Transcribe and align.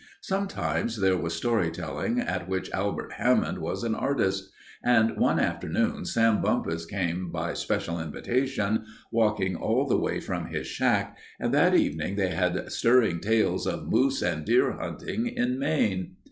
Sometimes 0.23 0.99
there 0.99 1.15
was 1.15 1.35
story 1.35 1.69
telling, 1.69 2.19
at 2.19 2.49
which 2.49 2.71
Albert 2.71 3.13
Hammond 3.17 3.59
was 3.59 3.83
an 3.83 3.93
artist. 3.93 4.49
And 4.83 5.15
one 5.15 5.39
afternoon 5.39 6.05
Sam 6.05 6.41
Bumpus 6.41 6.87
came 6.87 7.29
by 7.31 7.53
special 7.53 7.99
invitation, 7.99 8.83
walking 9.11 9.55
all 9.55 9.85
the 9.85 9.99
way 9.99 10.19
from 10.19 10.47
his 10.47 10.65
shack, 10.65 11.19
and 11.39 11.53
that 11.53 11.75
evening 11.75 12.15
they 12.15 12.29
had 12.31 12.71
stirring 12.71 13.19
tales 13.19 13.67
of 13.67 13.91
moose 13.91 14.23
and 14.23 14.43
deer 14.43 14.71
hunting 14.71 15.27
in 15.27 15.59
Maine. 15.59 16.15